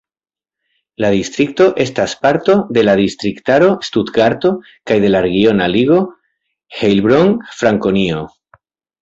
La 1.03 1.09
distrikto 1.15 1.67
estas 1.83 2.15
parto 2.23 2.55
de 2.77 2.83
la 2.89 2.95
distriktaro 3.01 3.67
Stutgarto 3.89 4.51
kaj 4.93 4.99
de 5.05 5.13
la 5.13 5.23
regiona 5.27 5.69
ligo 5.77 6.01
Heilbronn-Frankonio. 6.81 8.27